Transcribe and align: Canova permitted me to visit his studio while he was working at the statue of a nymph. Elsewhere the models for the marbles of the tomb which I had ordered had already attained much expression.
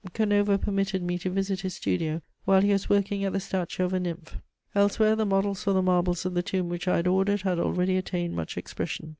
Canova 0.15 0.57
permitted 0.57 1.03
me 1.03 1.19
to 1.19 1.29
visit 1.29 1.61
his 1.61 1.75
studio 1.75 2.23
while 2.45 2.61
he 2.61 2.71
was 2.71 2.89
working 2.89 3.23
at 3.23 3.33
the 3.33 3.39
statue 3.39 3.83
of 3.83 3.93
a 3.93 3.99
nymph. 3.99 4.35
Elsewhere 4.73 5.15
the 5.15 5.27
models 5.27 5.61
for 5.63 5.73
the 5.73 5.81
marbles 5.83 6.25
of 6.25 6.33
the 6.33 6.41
tomb 6.41 6.69
which 6.69 6.87
I 6.87 6.95
had 6.95 7.05
ordered 7.05 7.43
had 7.43 7.59
already 7.59 7.97
attained 7.97 8.35
much 8.35 8.57
expression. 8.57 9.09